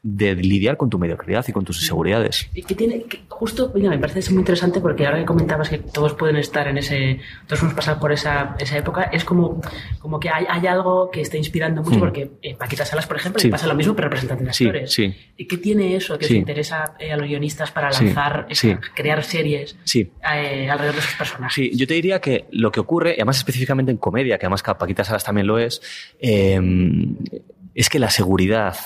de 0.09 0.37
lidiar 0.37 0.77
con 0.77 0.89
tu 0.89 0.99
mediocridad 1.01 1.45
y 1.49 1.53
con 1.53 1.65
tus 1.65 1.81
inseguridades. 1.81 2.49
Y 2.55 2.63
que 2.63 2.77
tiene, 2.77 3.05
justo, 3.29 3.73
mira, 3.75 3.91
me 3.91 3.99
parece 3.99 4.31
muy 4.31 4.41
interesante 4.41 4.81
porque 4.81 5.05
ahora 5.05 5.19
que 5.19 5.25
comentabas 5.25 5.69
que 5.69 5.79
todos 5.79 6.15
pueden 6.15 6.37
estar 6.37 6.69
en 6.69 6.79
ese, 6.79 7.19
todos 7.49 7.63
hemos 7.63 7.75
pasado 7.75 7.99
por 7.99 8.13
esa, 8.13 8.36
esa 8.59 8.79
época, 8.79 9.05
es 9.05 9.25
como, 9.25 9.61
como 9.99 10.19
que 10.21 10.29
hay, 10.29 10.45
hay 10.49 10.67
algo 10.67 11.11
que 11.11 11.21
está 11.21 11.37
inspirando 11.37 11.83
mucho 11.83 11.97
hmm. 11.97 12.01
porque 12.01 12.31
eh, 12.43 12.55
Paquita 12.55 12.85
Salas, 12.85 13.07
por 13.07 13.17
ejemplo, 13.17 13.41
le 13.43 13.51
pasa 13.51 13.67
lo 13.67 13.75
mismo 13.75 13.95
pero 13.95 14.09
representante 14.09 14.45
de 14.45 14.51
actores. 14.51 14.93
Sí, 14.93 15.15
¿Y 15.37 15.47
qué 15.47 15.59
tiene 15.59 15.97
eso 15.97 16.19
que 16.19 16.27
se 16.27 16.37
interesa 16.37 16.97
eh, 16.99 17.13
a 17.13 17.17
los 17.17 17.29
guionistas 17.29 17.71
para 17.71 17.91
lanzar, 17.91 18.47
crear 18.95 19.23
series 19.23 19.77
eh, 19.95 20.69
alrededor 20.71 20.95
de 20.95 21.01
esos 21.01 21.15
personajes? 21.15 21.55
Sí, 21.55 21.71
yo 21.75 21.87
te 21.87 21.95
diría 21.95 22.21
que 22.21 22.47
lo 22.51 22.71
que 22.71 22.81
ocurre, 22.81 23.11
y 23.11 23.15
además 23.15 23.39
específicamente 23.39 23.93
en 23.93 23.99
comedia, 23.99 24.39
que 24.39 24.47
además 24.47 24.63
Paquita 24.63 25.05
Salas 25.05 25.25
también 25.25 25.47
lo 25.47 25.59
es, 25.59 25.81
es 26.19 27.89
que 27.89 27.99
la 27.99 28.11
seguridad 28.11 28.77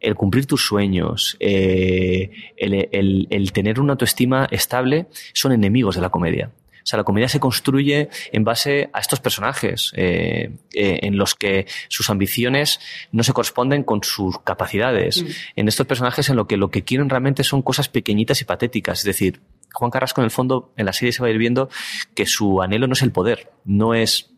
el 0.00 0.14
cumplir 0.14 0.46
tus 0.46 0.64
sueños, 0.64 1.36
eh, 1.40 2.30
el, 2.56 3.52
tener 3.52 3.80
una 3.80 3.92
autoestima 3.92 4.46
estable, 4.50 5.06
son 5.32 5.52
enemigos 5.52 5.96
de 5.96 6.02
la 6.02 6.10
comedia. 6.10 6.50
O 6.88 6.90
sea, 6.90 6.96
la 6.96 7.04
comedia 7.04 7.28
se 7.28 7.38
construye 7.38 8.08
en 8.32 8.44
base 8.44 8.88
a 8.94 9.00
estos 9.00 9.20
personajes, 9.20 9.92
eh, 9.94 10.56
eh, 10.72 11.00
en 11.02 11.18
los 11.18 11.34
que 11.34 11.66
sus 11.88 12.08
ambiciones 12.08 12.80
no 13.12 13.22
se 13.22 13.34
corresponden 13.34 13.84
con 13.84 14.02
sus 14.02 14.38
capacidades. 14.40 15.22
Mm. 15.22 15.26
En 15.56 15.68
estos 15.68 15.86
personajes 15.86 16.30
en 16.30 16.36
lo 16.36 16.46
que 16.46 16.56
lo 16.56 16.70
que 16.70 16.84
quieren 16.84 17.10
realmente 17.10 17.44
son 17.44 17.60
cosas 17.60 17.90
pequeñitas 17.90 18.40
y 18.40 18.46
patéticas. 18.46 19.00
Es 19.00 19.04
decir, 19.04 19.42
Juan 19.74 19.90
Carrasco 19.90 20.22
en 20.22 20.24
el 20.24 20.30
fondo, 20.30 20.72
en 20.78 20.86
la 20.86 20.94
serie 20.94 21.12
se 21.12 21.20
va 21.20 21.28
a 21.28 21.30
ir 21.30 21.36
viendo 21.36 21.68
que 22.14 22.24
su 22.24 22.62
anhelo 22.62 22.86
no 22.86 22.94
es 22.94 23.02
el 23.02 23.12
poder, 23.12 23.52
no 23.66 23.92
es 23.92 24.30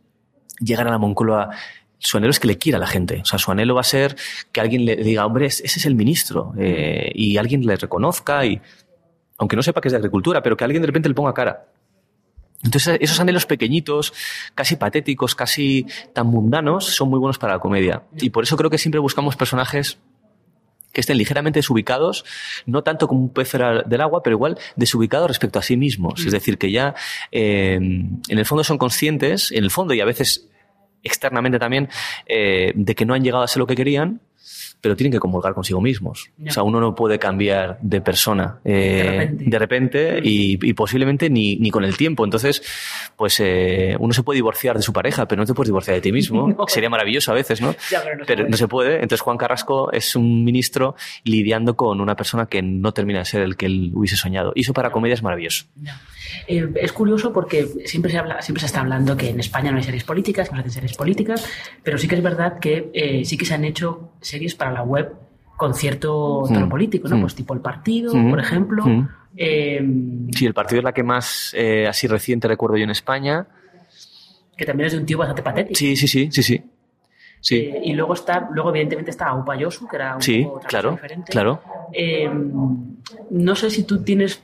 llegar 0.59 0.89
a 0.89 0.91
la 0.91 0.99
Moncloa 0.99 1.51
su 2.01 2.17
anhelo 2.17 2.31
es 2.31 2.41
que 2.41 2.49
le 2.49 2.59
quiera 2.59 2.79
a 2.79 2.81
la 2.81 2.87
gente. 2.87 3.21
O 3.23 3.25
sea, 3.27 3.39
su 3.39 3.53
anhelo 3.53 3.75
va 3.75 3.83
a 3.83 3.85
ser 3.85 4.17
que 4.51 4.61
alguien 4.61 4.87
le 4.87 4.97
diga, 4.97 5.25
hombre, 5.25 5.47
ese 5.47 5.65
es 5.65 5.87
el 5.87 5.95
ministro, 5.95 6.55
eh, 6.59 7.13
y 7.15 7.37
alguien 7.37 7.65
le 7.65 7.77
reconozca, 7.77 8.45
y 8.45 8.61
aunque 9.37 9.55
no 9.55 9.63
sepa 9.63 9.81
que 9.81 9.89
es 9.89 9.93
de 9.93 9.99
agricultura, 9.99 10.43
pero 10.43 10.57
que 10.57 10.65
alguien 10.65 10.83
de 10.83 10.87
repente 10.87 11.09
le 11.09 11.15
ponga 11.15 11.33
cara. 11.33 11.70
Entonces, 12.63 12.99
esos 13.01 13.19
anhelos 13.21 13.47
pequeñitos, 13.47 14.13
casi 14.55 14.77
patéticos, 14.77 15.35
casi 15.35 15.87
tan 16.13 16.27
mundanos, 16.27 16.85
son 16.95 17.09
muy 17.09 17.19
buenos 17.19 17.39
para 17.39 17.55
la 17.55 17.59
comedia. 17.59 18.03
Y 18.19 18.31
por 18.31 18.45
eso 18.45 18.57
creo 18.57 18.71
que 18.71 18.79
siempre 18.79 19.01
buscamos 19.01 19.37
personajes 19.37 19.99
que 20.93 21.01
estén 21.01 21.19
ligeramente 21.19 21.61
desubicados, 21.61 22.25
no 22.67 22.83
tanto 22.83 23.07
como 23.07 23.21
un 23.21 23.33
pez 23.33 23.53
del 23.53 24.01
agua, 24.01 24.23
pero 24.23 24.37
igual 24.37 24.59
desubicados 24.77 25.29
respecto 25.29 25.59
a 25.59 25.63
sí 25.63 25.77
mismos. 25.77 26.21
Es 26.21 26.27
mm. 26.27 26.31
decir, 26.31 26.59
que 26.59 26.71
ya 26.71 26.95
eh, 27.31 27.75
en 27.75 28.21
el 28.29 28.45
fondo 28.45 28.65
son 28.65 28.77
conscientes, 28.77 29.53
en 29.53 29.65
el 29.65 29.71
fondo 29.71 29.95
y 29.95 30.01
a 30.01 30.05
veces 30.05 30.49
externamente 31.03 31.59
también, 31.59 31.89
eh, 32.27 32.73
de 32.75 32.95
que 32.95 33.07
no 33.07 33.15
han 33.15 33.23
llegado 33.23 33.43
a 33.43 33.49
ser 33.49 33.61
lo 33.61 33.67
que 33.67 33.77
querían, 33.77 34.21
pero 34.81 34.97
tienen 34.97 35.13
que 35.13 35.19
comulgar 35.19 35.55
consigo 35.55 35.81
mismos. 35.81 36.31
O 36.47 36.51
sea, 36.51 36.63
uno 36.63 36.81
no 36.81 36.95
puede 36.95 37.19
cambiar 37.19 37.79
de 37.81 38.01
persona 38.01 38.61
eh, 38.65 39.29
de 39.31 39.59
repente, 39.59 40.21
y, 40.23 40.73
posiblemente 40.75 41.29
ni, 41.29 41.57
ni, 41.57 41.71
con 41.71 41.85
el 41.85 41.97
tiempo. 41.97 42.25
Entonces, 42.25 42.63
pues 43.17 43.41
eh, 43.41 43.97
uno 43.99 44.13
se 44.13 44.23
puede 44.23 44.37
divorciar 44.37 44.77
de 44.77 44.83
su 44.83 44.93
pareja, 44.93 45.27
pero 45.27 45.43
no 45.43 45.47
te 45.47 45.55
puedes 45.55 45.69
divorciar 45.69 45.97
de 45.97 46.01
ti 46.01 46.13
mismo. 46.13 46.57
Sería 46.69 46.89
maravilloso 46.89 47.33
a 47.33 47.35
veces, 47.35 47.61
¿no? 47.61 47.75
pero, 48.27 48.49
no, 48.49 48.57
se, 48.57 48.69
puede. 48.69 48.95
Entonces, 48.95 49.21
Juan 49.21 49.37
Carrasco 49.37 49.93
es 49.93 50.17
un 50.17 50.45
ministro 50.45 50.95
lidiando 51.25 51.77
con 51.77 52.01
una 52.01 52.17
persona 52.17 52.47
que 52.47 52.63
no 52.63 52.93
termina 52.93 53.21
de 53.21 53.25
ser 53.25 53.43
el 53.43 53.57
que 53.57 53.67
él 53.67 53.93
hubiese 53.95 54.17
soñado. 54.17 54.53
Y 54.55 54.63
eso 54.63 54.73
para 54.73 54.91
comedia 54.91 55.15
es 55.15 55.23
maravilloso. 55.23 55.67
Eh, 56.47 56.69
es 56.77 56.93
curioso 56.93 57.33
porque 57.33 57.67
siempre 57.85 58.11
se, 58.11 58.19
habla, 58.19 58.43
siempre 58.43 58.61
se 58.61 58.67
está 58.67 58.81
hablando 58.81 59.17
que 59.17 59.31
en 59.31 59.41
España 59.41 59.71
no 59.71 59.79
hay 59.79 59.83
series 59.83 60.05
políticas, 60.05 60.49
que 60.49 60.55
no 60.55 60.63
se 60.63 60.69
hacen 60.69 60.83
series 60.83 60.97
políticas, 60.97 61.47
pero 61.83 61.99
sí 61.99 62.09
que 62.09 62.17
es 62.17 62.23
verdad 62.23 62.59
que 62.59 62.91
eh, 62.93 63.25
sí 63.25 63.37
que 63.37 63.45
se 63.45 63.55
han 63.55 63.65
hecho 63.65 64.13
series 64.21 64.55
para 64.55 64.73
la 64.73 64.83
web 64.83 65.13
con 65.57 65.75
cierto 65.75 66.45
tono 66.49 66.69
político, 66.69 67.07
¿no? 67.09 67.21
Pues 67.21 67.35
tipo 67.35 67.53
El 67.53 67.61
Partido, 67.61 68.13
por 68.13 68.41
ejemplo. 68.41 68.85
Eh, 69.37 69.81
sí, 70.35 70.47
El 70.47 70.55
Partido 70.55 70.79
es 70.81 70.85
la 70.85 70.93
que 70.93 71.03
más 71.03 71.55
así 71.87 72.07
reciente 72.07 72.49
recuerdo 72.49 72.79
yo 72.79 72.85
en 72.85 72.91
España. 72.91 73.47
Que 74.57 74.65
también 74.65 74.87
es 74.87 74.93
de 74.95 75.01
un 75.01 75.07
tío 75.07 75.19
bastante 75.19 75.43
patético. 75.43 75.79
Sí, 75.79 75.97
sí, 75.97 76.09
sí, 76.09 76.31
sí, 76.33 76.43
sí. 76.43 76.63
Sí. 77.43 77.73
y 77.85 77.95
luego 77.95 78.13
está, 78.13 78.49
luego 78.53 78.69
evidentemente 78.69 79.11
está 79.11 79.29
Aupa 79.29 79.57
Yosu, 79.57 79.89
que 79.89 79.97
era 79.97 80.17
un 80.17 80.23
sí, 80.23 80.45
poco 80.45 80.61
claro, 80.61 80.91
diferente. 80.93 81.33
Claro. 81.33 81.63
no 83.31 83.55
sé 83.55 83.71
si 83.71 83.85
tú 83.85 84.03
tienes 84.03 84.43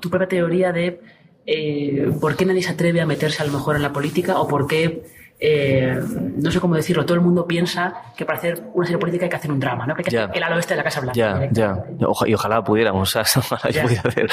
tu 0.00 0.10
propia 0.10 0.28
teoría 0.28 0.72
de 0.72 1.00
eh, 1.46 2.10
por 2.20 2.36
qué 2.36 2.46
nadie 2.46 2.62
se 2.62 2.70
atreve 2.70 3.00
a 3.00 3.06
meterse 3.06 3.42
a 3.42 3.46
lo 3.46 3.52
mejor 3.52 3.76
en 3.76 3.82
la 3.82 3.92
política 3.92 4.40
o 4.40 4.48
por 4.48 4.66
qué, 4.66 5.02
eh, 5.38 6.00
no 6.36 6.50
sé 6.50 6.58
cómo 6.58 6.74
decirlo, 6.74 7.04
todo 7.04 7.16
el 7.16 7.20
mundo 7.20 7.46
piensa 7.46 7.92
que 8.16 8.24
para 8.24 8.38
hacer 8.38 8.62
una 8.72 8.86
serie 8.86 8.98
política 8.98 9.26
hay 9.26 9.30
que 9.30 9.36
hacer 9.36 9.52
un 9.52 9.60
drama, 9.60 9.86
¿no? 9.86 9.94
Que 9.94 10.00
hay 10.00 10.04
que 10.04 10.18
hacer 10.18 10.36
el 10.36 10.42
al 10.42 10.52
oeste 10.54 10.72
de 10.72 10.78
la 10.78 10.84
Casa 10.84 11.00
Blanca. 11.00 11.14
Ya, 11.18 11.48
ya. 11.52 11.84
y 12.26 12.34
ojalá 12.34 12.64
pudiéramos, 12.64 13.14
o 13.16 13.22
sea, 13.22 13.22
hacer, 13.22 14.28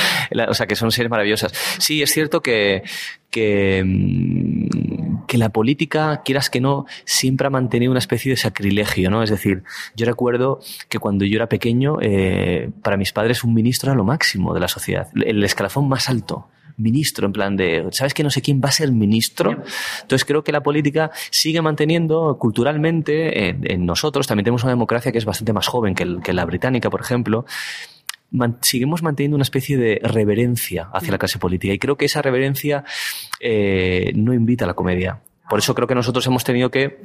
o 0.47 0.53
sea, 0.53 0.67
que 0.67 0.75
son 0.75 0.91
series 0.91 1.09
maravillosas. 1.09 1.51
Sí, 1.79 2.01
es 2.01 2.11
cierto 2.11 2.41
que, 2.41 2.83
que, 3.29 3.83
mm, 3.85 5.25
que 5.25 5.37
la 5.37 5.49
política, 5.49 6.21
quieras 6.23 6.49
que 6.49 6.61
no, 6.61 6.85
siempre 7.03 7.47
ha 7.47 7.49
mantenido 7.49 7.91
una 7.91 7.99
especie 7.99 8.29
de 8.29 8.37
sacrilegio, 8.37 9.09
¿no? 9.09 9.21
Es 9.21 9.31
decir, 9.31 9.63
yo 9.97 10.05
recuerdo 10.05 10.61
que 10.87 10.99
cuando 10.99 11.25
yo 11.25 11.35
era 11.35 11.47
pequeño, 11.47 11.97
eh, 12.01 12.69
para 12.83 12.95
mis 12.95 13.11
padres 13.11 13.43
un 13.43 13.53
ministro 13.53 13.91
era 13.91 13.97
lo 13.97 14.05
máximo 14.05 14.53
de 14.53 14.61
la 14.61 14.69
sociedad, 14.69 15.09
el 15.25 15.43
escalafón 15.43 15.89
más 15.89 16.07
alto 16.07 16.47
ministro, 16.81 17.25
en 17.25 17.33
plan 17.33 17.55
de, 17.55 17.87
¿sabes 17.91 18.13
que 18.13 18.23
no 18.23 18.29
sé 18.29 18.41
quién 18.41 18.61
va 18.63 18.69
a 18.69 18.71
ser 18.71 18.91
ministro? 18.91 19.51
Entonces 20.01 20.25
creo 20.25 20.43
que 20.43 20.51
la 20.51 20.61
política 20.61 21.11
sigue 21.29 21.61
manteniendo 21.61 22.37
culturalmente 22.37 23.49
en, 23.49 23.85
nosotros, 23.85 24.27
también 24.27 24.45
tenemos 24.45 24.63
una 24.63 24.71
democracia 24.71 25.11
que 25.11 25.17
es 25.17 25.25
bastante 25.25 25.53
más 25.53 25.67
joven 25.67 25.95
que, 25.95 26.33
la 26.33 26.45
británica, 26.45 26.89
por 26.89 27.01
ejemplo, 27.01 27.45
seguimos 28.61 29.03
manteniendo 29.03 29.35
una 29.35 29.43
especie 29.43 29.77
de 29.77 29.99
reverencia 30.03 30.89
hacia 30.93 31.11
la 31.11 31.17
clase 31.17 31.39
política 31.39 31.73
y 31.73 31.79
creo 31.79 31.97
que 31.97 32.05
esa 32.05 32.21
reverencia 32.21 32.83
eh, 33.39 34.11
no 34.15 34.33
invita 34.33 34.65
a 34.65 34.67
la 34.67 34.73
comedia. 34.73 35.21
Por 35.51 35.59
eso 35.59 35.75
creo 35.75 35.85
que 35.85 35.95
nosotros 35.95 36.25
hemos 36.27 36.45
tenido 36.45 36.71
que, 36.71 37.01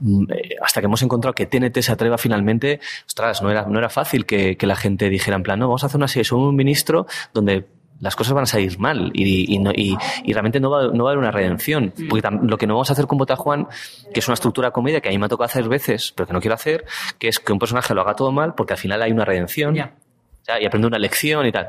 mm, 0.00 0.24
eh, 0.32 0.56
hasta 0.60 0.80
que 0.80 0.86
hemos 0.86 1.02
encontrado 1.02 1.34
que 1.34 1.46
TNT 1.46 1.80
se 1.80 1.92
atreva 1.92 2.18
finalmente, 2.18 2.80
ostras, 3.06 3.40
no 3.42 3.48
era, 3.48 3.64
no 3.66 3.78
era 3.78 3.88
fácil 3.88 4.26
que, 4.26 4.58
la 4.60 4.74
gente 4.74 5.08
dijera 5.08 5.36
en 5.36 5.44
plan, 5.44 5.60
no, 5.60 5.68
vamos 5.68 5.84
a 5.84 5.86
hacer 5.86 5.98
una 5.98 6.08
serie 6.08 6.24
sobre 6.24 6.48
un 6.48 6.56
ministro 6.56 7.06
donde 7.32 7.68
las 8.02 8.16
cosas 8.16 8.34
van 8.34 8.42
a 8.42 8.46
salir 8.46 8.80
mal 8.80 9.12
y, 9.14 9.56
y, 9.56 10.32
realmente 10.32 10.58
no 10.58 10.70
va, 10.70 10.88
no 10.88 11.04
va, 11.04 11.10
a 11.10 11.12
haber 11.12 11.18
una 11.18 11.30
redención. 11.30 11.94
Mm. 11.96 12.08
Porque 12.08 12.28
lo 12.42 12.58
que 12.58 12.66
no 12.66 12.74
vamos 12.74 12.90
a 12.90 12.94
hacer 12.94 13.06
con 13.06 13.16
Bota 13.16 13.36
Juan, 13.36 13.68
que 14.12 14.18
es 14.18 14.26
una 14.26 14.34
estructura 14.34 14.68
de 14.68 14.72
comedia 14.72 15.00
que 15.00 15.08
a 15.08 15.12
mí 15.12 15.18
me 15.18 15.26
ha 15.26 15.28
tocado 15.28 15.44
hacer 15.44 15.68
veces, 15.68 16.12
pero 16.16 16.26
que 16.26 16.32
no 16.32 16.40
quiero 16.40 16.54
hacer, 16.54 16.84
que 17.20 17.28
es 17.28 17.38
que 17.38 17.52
un 17.52 17.60
personaje 17.60 17.94
lo 17.94 18.00
haga 18.00 18.14
todo 18.14 18.32
mal 18.32 18.54
porque 18.56 18.72
al 18.72 18.78
final 18.78 19.00
hay 19.02 19.12
una 19.12 19.24
redención. 19.24 19.76
y 19.76 20.66
aprende 20.66 20.88
una 20.88 20.98
lección 20.98 21.46
y 21.46 21.52
tal. 21.52 21.68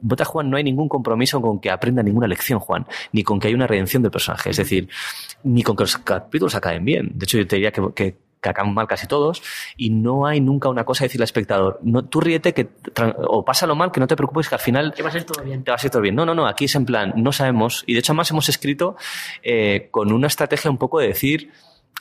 Bota 0.00 0.24
Juan 0.24 0.48
no 0.48 0.56
hay 0.56 0.62
ningún 0.62 0.88
compromiso 0.88 1.42
con 1.42 1.58
que 1.58 1.72
aprenda 1.72 2.04
ninguna 2.04 2.28
lección, 2.28 2.60
Juan, 2.60 2.86
ni 3.10 3.24
con 3.24 3.40
que 3.40 3.48
haya 3.48 3.56
una 3.56 3.66
redención 3.66 4.00
del 4.00 4.12
personaje. 4.12 4.50
Es 4.50 4.58
decir, 4.58 4.88
ni 5.42 5.64
con 5.64 5.74
que 5.74 5.82
los 5.82 5.98
capítulos 5.98 6.54
acaben 6.54 6.84
bien. 6.84 7.10
De 7.14 7.24
hecho, 7.24 7.36
yo 7.36 7.48
te 7.48 7.56
diría 7.56 7.72
que 7.72 7.82
que 7.92 8.23
acaban 8.48 8.74
mal 8.74 8.86
casi 8.86 9.06
todos, 9.06 9.42
y 9.76 9.90
no 9.90 10.26
hay 10.26 10.40
nunca 10.40 10.68
una 10.68 10.84
cosa 10.84 11.04
de 11.04 11.08
decirle 11.08 11.22
al 11.22 11.28
espectador, 11.28 11.80
no, 11.82 12.04
tú 12.04 12.20
ríete 12.20 12.52
que, 12.52 12.68
o 13.26 13.44
pásalo 13.44 13.74
mal, 13.74 13.92
que 13.92 14.00
no 14.00 14.06
te 14.06 14.16
preocupes, 14.16 14.48
que 14.48 14.54
al 14.54 14.60
final... 14.60 14.92
Que 14.94 15.02
va 15.02 15.08
a 15.08 15.12
ser 15.12 15.24
todo 15.24 15.42
bien. 15.42 15.64
Te 15.64 15.70
va 15.70 15.76
a 15.76 15.78
ser 15.78 15.90
todo 15.90 16.02
bien. 16.02 16.14
No, 16.14 16.24
no, 16.24 16.34
no, 16.34 16.46
aquí 16.46 16.66
es 16.66 16.74
en 16.74 16.84
plan, 16.84 17.12
no 17.16 17.32
sabemos, 17.32 17.84
y 17.86 17.94
de 17.94 18.00
hecho 18.00 18.12
además 18.12 18.30
hemos 18.30 18.48
escrito 18.48 18.96
eh, 19.42 19.88
con 19.90 20.12
una 20.12 20.26
estrategia 20.26 20.70
un 20.70 20.78
poco 20.78 21.00
de 21.00 21.08
decir, 21.08 21.52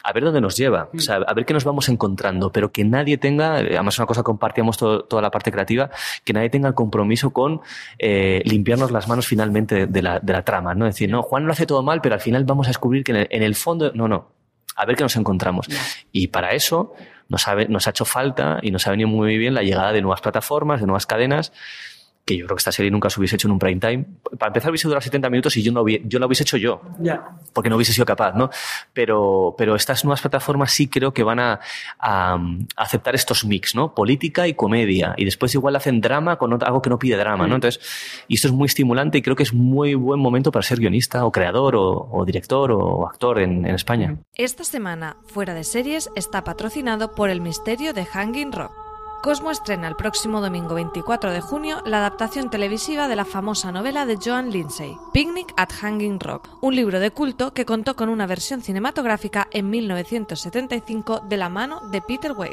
a 0.04 0.12
ver 0.12 0.24
dónde 0.24 0.42
nos 0.42 0.58
lleva, 0.58 0.90
o 0.94 1.00
sea, 1.00 1.16
a 1.16 1.34
ver 1.34 1.46
qué 1.46 1.54
nos 1.54 1.64
vamos 1.64 1.88
encontrando, 1.88 2.52
pero 2.52 2.72
que 2.72 2.84
nadie 2.84 3.18
tenga, 3.18 3.56
además 3.56 3.98
una 3.98 4.06
cosa 4.06 4.22
que 4.22 4.26
compartíamos 4.26 4.78
toda 4.78 5.22
la 5.22 5.32
parte 5.32 5.52
creativa, 5.52 5.90
que 6.26 6.34
nadie 6.34 6.50
tenga 6.50 6.68
el 6.68 6.74
compromiso 6.74 7.32
con 7.32 7.62
eh, 7.98 8.42
limpiarnos 8.46 8.92
las 8.92 9.08
manos 9.08 9.28
finalmente 9.28 9.88
de 9.88 10.02
la, 10.02 10.20
de 10.20 10.34
la, 10.34 10.44
trama, 10.44 10.76
¿no? 10.76 10.86
Es 10.88 10.96
decir, 10.96 11.10
no, 11.10 11.24
Juan 11.24 11.46
lo 11.46 11.54
hace 11.54 11.66
todo 11.66 11.84
mal, 11.84 12.02
pero 12.02 12.16
al 12.16 12.22
final 12.22 12.44
vamos 12.44 12.68
a 12.68 12.72
descubrir 12.72 13.04
que 13.06 13.28
en 13.30 13.44
el 13.44 13.56
fondo, 13.56 13.92
no, 13.94 14.10
no, 14.10 14.28
a 14.76 14.86
ver 14.86 14.96
qué 14.96 15.04
nos 15.04 15.16
encontramos. 15.16 15.68
Y 16.12 16.28
para 16.28 16.52
eso 16.52 16.94
nos 17.30 17.48
ha, 17.48 17.56
nos 17.56 17.88
ha 17.88 17.90
hecho 17.92 18.06
falta 18.06 18.60
y 18.62 18.72
nos 18.72 18.88
ha 18.88 18.92
venido 18.92 19.10
muy 19.10 19.38
bien 19.38 19.54
la 19.54 19.64
llegada 19.64 19.92
de 19.92 20.02
nuevas 20.02 20.22
plataformas, 20.22 20.80
de 20.80 20.88
nuevas 20.88 21.06
cadenas 21.06 21.52
que 22.26 22.38
yo 22.38 22.46
creo 22.46 22.56
que 22.56 22.62
esta 22.62 22.72
serie 22.72 22.90
nunca 22.90 23.10
se 23.10 23.20
hubiese 23.20 23.36
hecho 23.36 23.48
en 23.48 23.54
un 23.54 23.60
prime 23.60 23.80
time. 23.80 24.06
Para 24.38 24.48
empezar 24.48 24.70
hubiese 24.70 24.88
durado 24.88 25.02
70 25.02 25.30
minutos 25.30 25.58
y 25.58 25.64
yo, 25.64 25.72
no 25.72 25.86
yo 25.88 26.20
la 26.20 26.26
hubiese 26.26 26.44
hecho 26.44 26.58
yo, 26.58 26.82
porque 27.52 27.70
no 27.70 27.76
hubiese 27.76 27.92
sido 27.92 28.06
capaz, 28.06 28.34
¿no? 28.34 28.50
Pero, 28.94 29.56
pero 29.58 29.76
estas 29.76 30.06
nuevas 30.06 30.22
plataformas 30.22 30.72
sí 30.72 30.88
creo 30.88 31.14
que 31.14 31.24
van 31.24 31.40
a, 31.40 31.60
a, 32.00 32.40
aceptar 32.78 33.16
estos 33.16 33.44
mix, 33.44 33.76
¿no? 33.76 33.94
Política 33.94 34.48
y 34.48 34.54
comedia. 34.54 35.14
Y 35.18 35.26
después 35.26 35.54
igual 35.54 35.76
hacen 35.76 36.00
drama 36.00 36.38
con 36.38 36.54
algo 36.64 36.82
que 36.82 36.90
no 36.90 36.98
pide 36.98 37.18
drama, 37.18 37.46
¿no? 37.46 37.54
Mm. 37.54 37.56
Entonces, 37.56 38.24
y 38.28 38.36
esto 38.36 38.48
es 38.48 38.54
muy 38.54 38.68
estimulante 38.68 39.18
y 39.18 39.22
creo 39.22 39.36
que 39.36 39.44
es 39.44 39.54
muy 39.54 39.96
buen 39.96 40.20
momento 40.20 40.52
para 40.52 40.64
ser 40.64 40.80
guionista 40.80 41.26
o 41.26 41.32
creador 41.32 41.76
o, 41.76 42.24
director 42.26 42.72
o 42.72 43.06
actor 43.06 43.40
en, 43.40 43.66
en 43.66 43.76
España. 43.76 44.18
Esta 44.36 44.64
semana, 44.64 45.18
Fuera 45.28 45.54
de 45.54 45.66
Series, 45.66 46.10
está 46.16 46.44
patrocinado 46.44 47.16
por 47.16 47.30
El 47.30 47.42
Misterio 47.42 47.94
de 47.94 48.06
Hanging 48.06 48.54
Rock. 48.54 48.83
Cosmo 49.24 49.52
estrena 49.52 49.88
el 49.88 49.96
próximo 49.96 50.42
domingo 50.42 50.76
24 50.76 51.32
de 51.32 51.40
junio 51.40 51.82
la 51.86 52.00
adaptación 52.00 52.50
televisiva 52.50 53.08
de 53.08 53.16
la 53.16 53.24
famosa 53.24 53.72
novela 53.72 54.06
de 54.06 54.18
Joan 54.22 54.52
Lindsay, 54.52 54.98
Picnic 55.14 55.54
at 55.56 55.72
Hanging 55.72 56.20
Rock, 56.20 56.50
un 56.60 56.76
libro 56.76 57.00
de 57.00 57.10
culto 57.10 57.54
que 57.54 57.64
contó 57.64 57.96
con 57.96 58.10
una 58.10 58.28
versión 58.28 58.62
cinematográfica 58.62 59.48
en 59.52 59.70
1975 59.70 61.22
de 61.22 61.38
la 61.38 61.48
mano 61.48 61.80
de 61.90 62.02
Peter 62.02 62.34
Weir. 62.34 62.52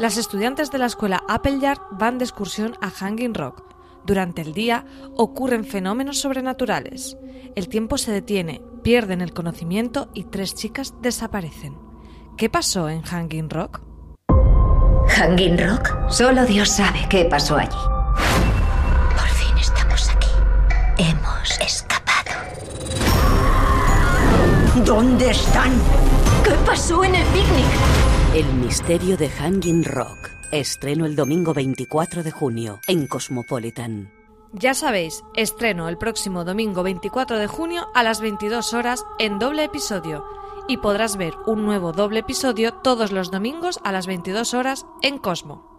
Las 0.00 0.16
estudiantes 0.16 0.72
de 0.72 0.78
la 0.78 0.86
escuela 0.86 1.22
Appleyard 1.28 1.82
van 1.92 2.18
de 2.18 2.24
excursión 2.24 2.76
a 2.80 2.90
Hanging 2.90 3.34
Rock. 3.34 3.62
Durante 4.04 4.42
el 4.42 4.54
día 4.54 4.86
ocurren 5.16 5.64
fenómenos 5.64 6.18
sobrenaturales. 6.18 7.16
El 7.54 7.68
tiempo 7.68 7.96
se 7.96 8.10
detiene, 8.10 8.60
pierden 8.82 9.20
el 9.20 9.32
conocimiento 9.32 10.08
y 10.14 10.24
tres 10.24 10.56
chicas 10.56 10.94
desaparecen. 11.00 11.78
¿Qué 12.36 12.50
pasó 12.50 12.88
en 12.88 13.02
Hanging 13.02 13.50
Rock? 13.50 13.87
Hanging 15.08 15.58
Rock, 15.58 16.10
solo 16.10 16.44
Dios 16.44 16.68
sabe 16.68 17.06
qué 17.08 17.24
pasó 17.24 17.56
allí. 17.56 17.76
Por 19.16 19.28
fin 19.28 19.58
estamos 19.58 20.08
aquí. 20.10 20.28
Hemos 20.98 21.60
escapado. 21.60 22.30
¿Dónde 24.84 25.30
están? 25.30 25.72
¿Qué 26.44 26.52
pasó 26.64 27.02
en 27.04 27.14
el 27.14 27.26
picnic? 27.26 27.66
El 28.34 28.46
misterio 28.54 29.16
de 29.16 29.28
Hanging 29.28 29.84
Rock. 29.84 30.30
Estreno 30.52 31.04
el 31.04 31.16
domingo 31.16 31.52
24 31.52 32.22
de 32.22 32.30
junio 32.30 32.80
en 32.86 33.06
Cosmopolitan. 33.06 34.12
Ya 34.52 34.72
sabéis, 34.72 35.24
estreno 35.34 35.88
el 35.88 35.98
próximo 35.98 36.44
domingo 36.44 36.82
24 36.82 37.38
de 37.38 37.46
junio 37.46 37.88
a 37.94 38.02
las 38.02 38.20
22 38.20 38.72
horas 38.72 39.04
en 39.18 39.38
doble 39.38 39.64
episodio 39.64 40.24
y 40.68 40.76
podrás 40.76 41.16
ver 41.16 41.34
un 41.46 41.64
nuevo 41.64 41.92
doble 41.92 42.20
episodio 42.20 42.72
todos 42.74 43.10
los 43.10 43.30
domingos 43.30 43.80
a 43.82 43.90
las 43.90 44.06
22 44.06 44.54
horas 44.54 44.86
en 45.02 45.18
Cosmo. 45.18 45.77